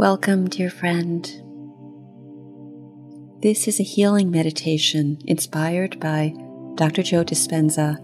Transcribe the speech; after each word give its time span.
Welcome, 0.00 0.48
dear 0.48 0.70
friend. 0.70 1.26
This 3.42 3.68
is 3.68 3.78
a 3.78 3.82
healing 3.82 4.30
meditation 4.30 5.18
inspired 5.26 6.00
by 6.00 6.32
Dr. 6.76 7.02
Joe 7.02 7.22
Dispenza 7.22 7.98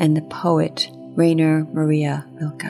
and 0.00 0.16
the 0.16 0.22
poet 0.22 0.90
Rainer 1.14 1.68
Maria 1.72 2.26
Rilke. 2.32 2.64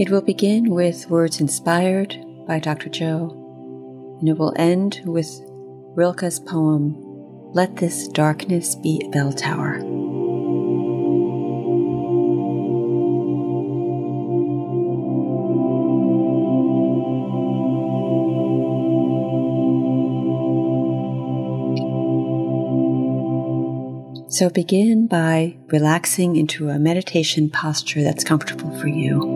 It 0.00 0.10
will 0.10 0.22
begin 0.22 0.70
with 0.70 1.10
words 1.10 1.42
inspired 1.42 2.16
by 2.46 2.58
Dr. 2.58 2.88
Joe 2.88 3.41
and 4.22 4.28
it 4.28 4.38
will 4.38 4.54
end 4.56 5.00
with 5.04 5.40
Rilke's 5.96 6.38
poem, 6.38 6.94
Let 7.54 7.78
This 7.78 8.06
Darkness 8.06 8.76
Be 8.76 9.02
a 9.04 9.08
Bell 9.08 9.32
Tower. 9.32 9.80
So 24.28 24.48
begin 24.48 25.08
by 25.08 25.56
relaxing 25.66 26.36
into 26.36 26.68
a 26.68 26.78
meditation 26.78 27.50
posture 27.50 28.04
that's 28.04 28.22
comfortable 28.22 28.70
for 28.78 28.86
you. 28.86 29.31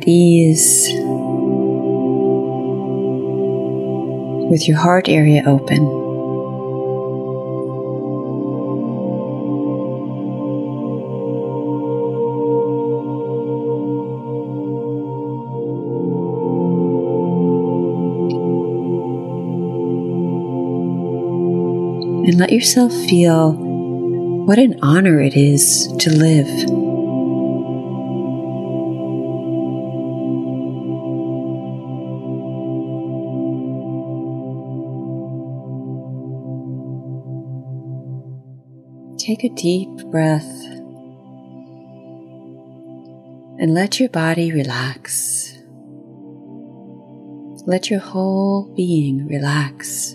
At 0.00 0.08
ease 0.08 0.88
with 4.50 4.66
your 4.66 4.78
heart 4.78 5.08
area 5.08 5.42
open. 5.46 5.78
And 22.26 22.38
let 22.38 22.52
yourself 22.52 22.92
feel 22.92 23.52
what 23.52 24.58
an 24.58 24.78
honor 24.82 25.20
it 25.20 25.36
is 25.36 25.92
to 25.98 26.10
live. 26.10 26.79
Take 39.20 39.44
a 39.44 39.50
deep 39.50 39.90
breath 40.06 40.50
and 43.60 43.74
let 43.74 44.00
your 44.00 44.08
body 44.08 44.50
relax. 44.50 45.58
Let 47.66 47.90
your 47.90 48.00
whole 48.00 48.72
being 48.74 49.26
relax 49.26 50.14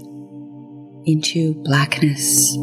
into 1.06 1.54
blackness. 1.54 2.58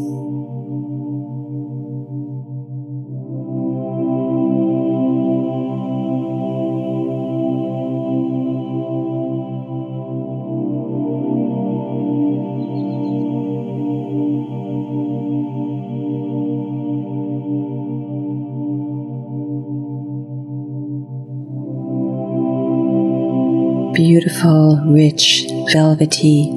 Beautiful, 24.03 24.81
rich, 24.85 25.45
velvety 25.71 26.51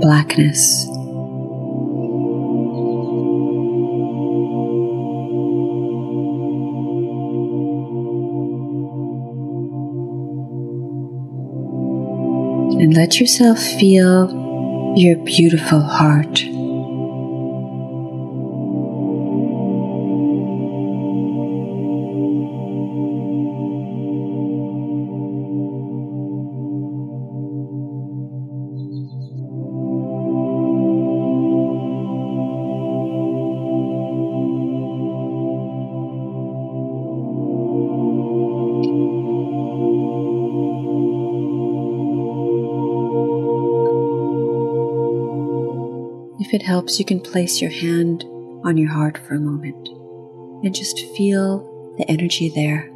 blackness. 0.00 0.86
And 12.78 12.94
let 12.94 13.18
yourself 13.18 13.58
feel 13.58 14.94
your 14.96 15.16
beautiful 15.24 15.80
heart. 15.80 16.44
If 46.46 46.54
it 46.54 46.62
helps, 46.62 47.00
you 47.00 47.04
can 47.04 47.18
place 47.18 47.60
your 47.60 47.72
hand 47.72 48.22
on 48.62 48.76
your 48.76 48.90
heart 48.90 49.18
for 49.18 49.34
a 49.34 49.40
moment 49.40 49.88
and 50.64 50.72
just 50.72 50.96
feel 51.16 51.94
the 51.98 52.08
energy 52.08 52.48
there. 52.48 52.88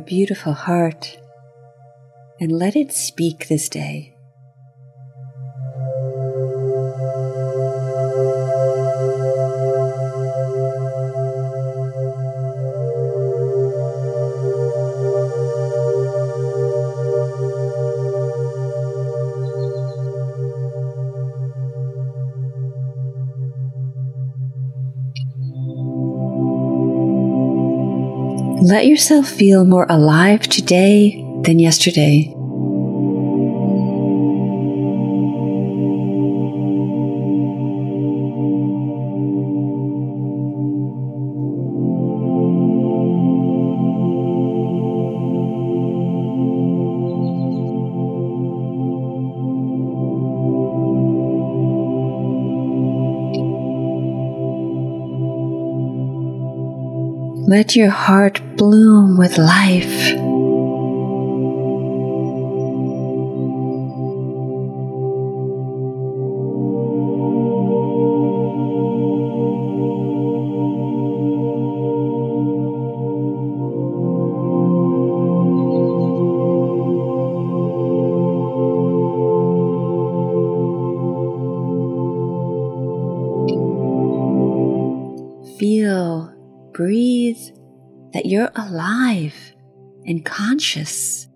Beautiful 0.00 0.52
heart 0.52 1.18
and 2.40 2.52
let 2.52 2.76
it 2.76 2.92
speak 2.92 3.48
this 3.48 3.68
day. 3.68 4.14
Let 28.70 28.86
yourself 28.86 29.26
feel 29.26 29.64
more 29.64 29.84
alive 29.90 30.42
today 30.42 31.26
than 31.42 31.58
yesterday. 31.58 32.32
Let 57.50 57.74
your 57.74 57.90
heart 57.90 58.40
bloom 58.56 59.18
with 59.18 59.36
life. 59.36 60.19
Alive 88.56 89.54
and 90.06 90.24
conscious. 90.24 91.26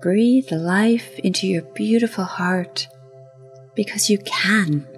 Breathe 0.00 0.52
life 0.52 1.18
into 1.18 1.46
your 1.46 1.62
beautiful 1.62 2.24
heart 2.24 2.88
because 3.78 4.10
you 4.10 4.18
can. 4.18 4.97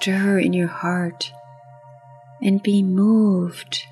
Stir 0.00 0.38
in 0.38 0.52
your 0.52 0.68
heart 0.68 1.32
and 2.40 2.62
be 2.62 2.84
moved. 2.84 3.87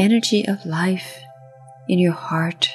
Energy 0.00 0.48
of 0.48 0.64
life 0.64 1.20
in 1.86 1.98
your 1.98 2.12
heart. 2.12 2.74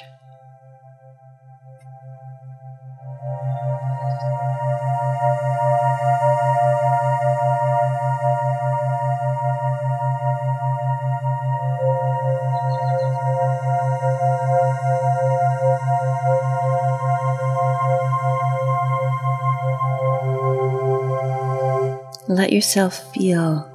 Let 22.28 22.52
yourself 22.52 23.12
feel 23.12 23.68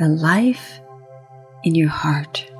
the 0.00 0.08
life 0.08 0.80
in 1.62 1.76
your 1.76 1.88
heart. 1.88 2.50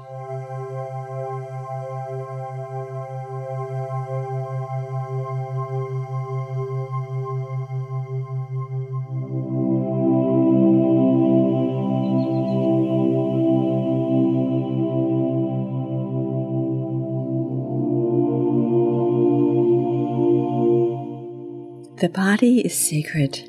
The 22.05 22.11
body 22.11 22.61
is 22.61 22.77
sacred. 22.77 23.49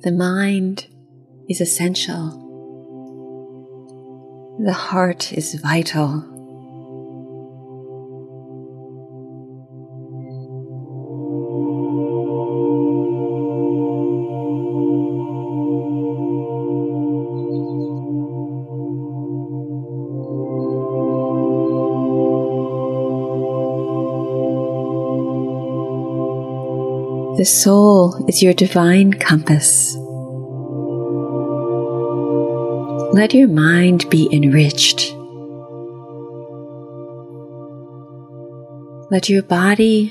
The 0.00 0.10
mind 0.10 0.86
is 1.50 1.60
essential. 1.60 2.40
The 4.64 4.72
heart 4.72 5.34
is 5.34 5.56
vital. 5.56 6.33
The 27.44 27.50
soul 27.50 28.24
is 28.26 28.42
your 28.42 28.54
divine 28.54 29.12
compass. 29.12 29.94
Let 33.12 33.34
your 33.34 33.48
mind 33.48 34.08
be 34.08 34.30
enriched. 34.32 35.12
Let 39.10 39.28
your 39.28 39.42
body 39.42 40.10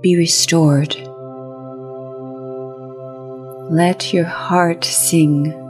be 0.00 0.16
restored. 0.16 0.96
Let 3.70 4.14
your 4.14 4.24
heart 4.24 4.82
sing. 4.82 5.61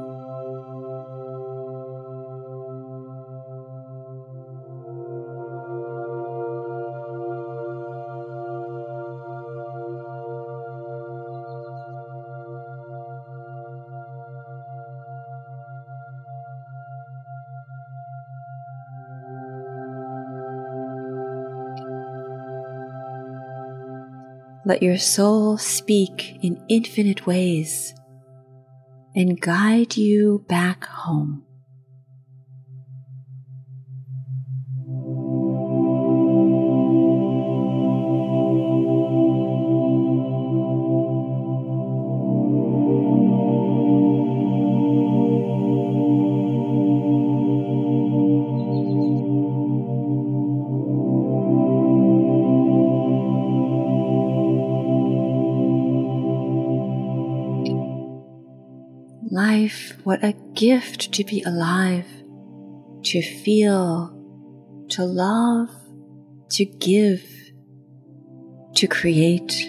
Let 24.65 24.83
your 24.83 24.99
soul 24.99 25.59
speak 25.59 26.39
in 26.43 26.65
infinite 26.69 27.27
ways 27.27 27.95
and 29.15 29.41
guide 29.41 29.97
you 29.97 30.45
back 30.49 30.85
home. 30.85 31.45
Gift 60.63 61.11
to 61.11 61.25
be 61.25 61.43
alive, 61.43 62.07
to 63.03 63.21
feel, 63.21 64.17
to 64.91 65.05
love, 65.05 65.69
to 66.51 66.65
give, 66.65 67.25
to 68.77 68.87
create. 68.87 69.69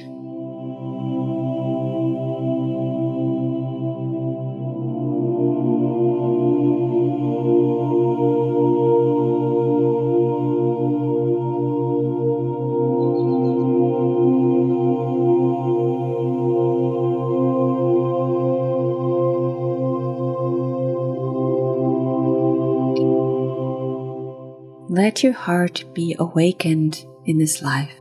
Let 25.13 25.21
your 25.21 25.33
heart 25.33 25.83
be 25.93 26.15
awakened 26.17 27.05
in 27.25 27.37
this 27.37 27.61
life. 27.61 27.93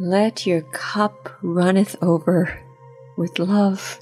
Let 0.00 0.46
your 0.46 0.62
cup 0.62 1.38
runneth 1.42 1.94
over 2.02 2.60
with 3.16 3.38
love. 3.38 4.00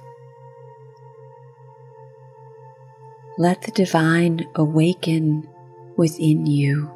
let 3.37 3.61
the 3.61 3.71
divine 3.73 4.47
awaken 4.55 5.47
within 5.99 6.47
you. 6.47 6.91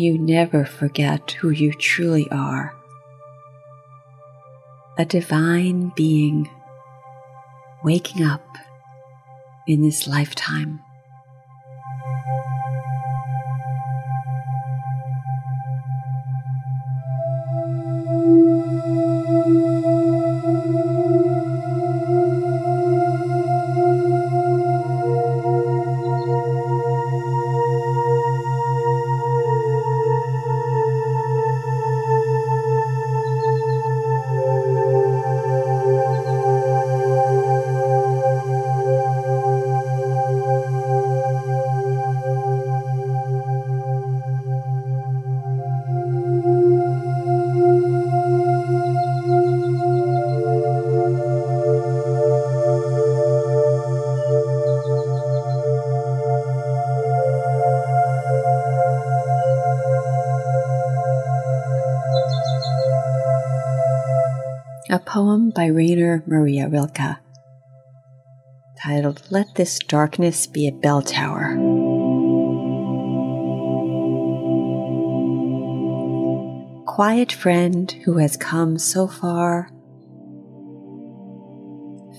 You 0.00 0.18
never 0.18 0.64
forget 0.64 1.32
who 1.32 1.50
you 1.50 1.72
truly 1.72 2.28
are 2.30 2.74
a 4.98 5.04
divine 5.04 5.90
being 5.96 6.50
waking 7.82 8.22
up 8.22 8.44
in 9.66 9.80
this 9.80 10.06
lifetime. 10.06 10.80
Poem 65.10 65.50
by 65.50 65.66
Rainer 65.66 66.22
Maria 66.24 66.68
Rilke 66.68 67.16
titled 68.80 69.20
Let 69.28 69.56
This 69.56 69.80
Darkness 69.80 70.46
Be 70.46 70.68
a 70.68 70.70
Bell 70.70 71.02
Tower. 71.02 71.56
Quiet 76.86 77.32
friend 77.32 77.90
who 78.04 78.18
has 78.18 78.36
come 78.36 78.78
so 78.78 79.08
far, 79.08 79.68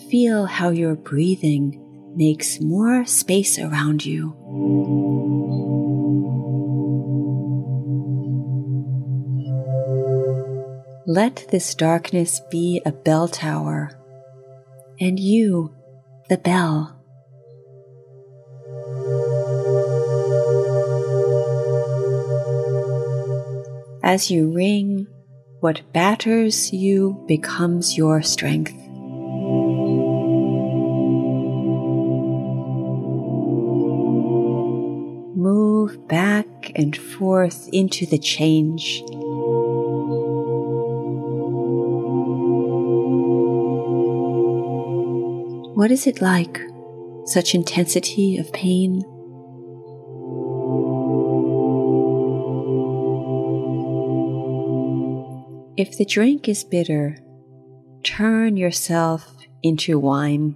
feel 0.09 0.45
how 0.45 0.71
your 0.71 0.95
breathing 0.95 1.81
makes 2.17 2.59
more 2.59 3.05
space 3.05 3.57
around 3.57 4.05
you. 4.05 5.30
Let 11.13 11.47
this 11.49 11.75
darkness 11.75 12.39
be 12.49 12.81
a 12.85 12.93
bell 12.93 13.27
tower, 13.27 13.91
and 14.97 15.19
you, 15.19 15.75
the 16.29 16.37
bell. 16.37 16.97
As 24.01 24.31
you 24.31 24.53
ring, 24.53 25.05
what 25.59 25.81
batters 25.91 26.71
you 26.71 27.21
becomes 27.27 27.97
your 27.97 28.21
strength. 28.21 28.71
Move 35.35 36.07
back 36.07 36.71
and 36.75 36.95
forth 36.95 37.67
into 37.73 38.05
the 38.05 38.17
change 38.17 39.03
What 45.81 45.89
is 45.89 46.05
it 46.05 46.21
like, 46.21 46.61
such 47.25 47.55
intensity 47.55 48.37
of 48.37 48.53
pain? 48.53 49.01
If 55.77 55.97
the 55.97 56.05
drink 56.05 56.47
is 56.47 56.63
bitter, 56.63 57.17
turn 58.03 58.57
yourself 58.57 59.35
into 59.63 59.97
wine. 59.97 60.53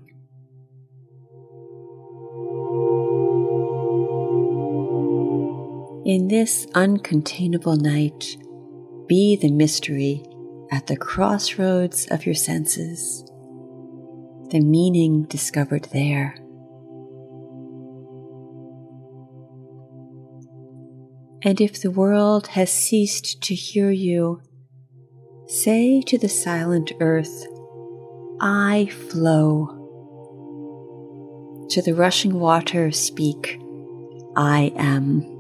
In 6.06 6.28
this 6.28 6.68
uncontainable 6.76 7.82
night, 7.82 8.38
be 9.08 9.36
the 9.36 9.50
mystery 9.50 10.24
at 10.72 10.86
the 10.86 10.96
crossroads 10.96 12.06
of 12.12 12.28
your 12.28 12.36
senses 12.36 13.26
the 14.50 14.60
meaning 14.60 15.24
discovered 15.24 15.86
there. 15.92 16.36
And 21.44 21.62
if 21.62 21.82
the 21.82 21.92
world 21.92 22.48
has 22.48 22.72
ceased 22.72 23.42
to 23.44 23.54
hear 23.54 23.92
you, 23.92 24.42
say 25.48 26.02
to 26.02 26.18
the 26.18 26.30
silent 26.30 26.92
earth, 27.00 27.46
I 28.42 28.88
flow. 28.88 29.68
To 31.70 31.82
the 31.82 31.94
rushing 31.94 32.40
water, 32.40 32.92
speak, 32.92 33.60
I 34.36 34.74
am. 34.76 35.35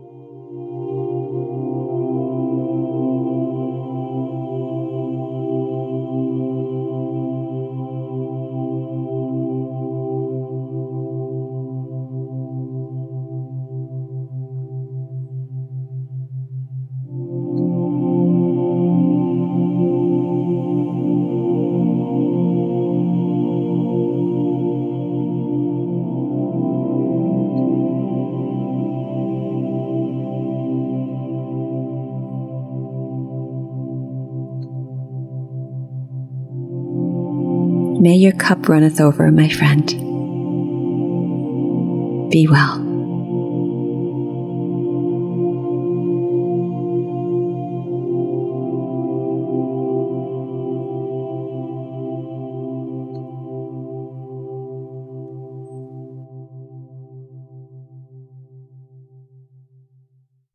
May 38.06 38.18
your 38.18 38.34
cup 38.34 38.70
runneth 38.70 39.02
over, 39.02 39.32
my 39.32 39.50
friend. 39.50 39.88
Be 42.30 42.48
well. 42.48 42.85